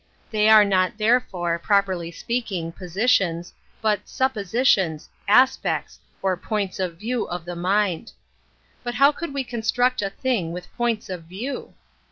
They 0.31 0.49
are 0.49 0.65
not, 0.65 0.97
therefore, 0.97 1.59
properly 1.59 2.09
speaking, 2.09 2.71
positions,. 2.71 3.53
but" 3.83 3.99
suppositions," 4.09 5.07
aspects, 5.27 5.99
or 6.23 6.35
points 6.37 6.79
of 6.79 6.97
view 6.97 7.25
of 7.25 7.45
the 7.45 7.55
mind. 7.55 8.11
But 8.83 8.95
how 8.95 9.11
could 9.11 9.31
we 9.31 9.43
con 9.43 9.61
struct 9.61 10.03
a 10.03 10.09
thing 10.09 10.51
with 10.53 10.75
points 10.75 11.07
of 11.07 11.25
view? 11.25 11.75